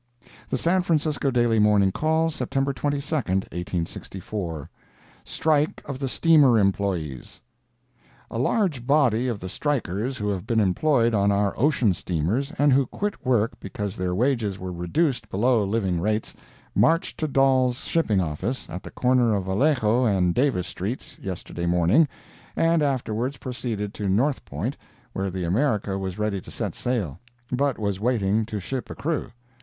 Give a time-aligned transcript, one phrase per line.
[0.49, 4.67] The San Francisco Daily Morning Call, September 22, 1864
[5.23, 7.39] STRIKE OF THE STEAMER EMPLOYEES
[8.31, 12.73] A large body of the strikers who have been employed on our ocean steamers, and
[12.73, 16.33] who quit work because their wages were reduced below living rates,
[16.73, 22.07] marched to Dall's shipping office, at the corner of Vallejo and Davis streets, yesterday morning,
[22.55, 24.75] and afterwards proceeded to North Point,
[25.13, 27.19] where the America was ready to set sail,
[27.51, 29.29] but was waiting to ship a crew.